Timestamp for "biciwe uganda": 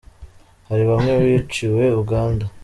1.21-2.45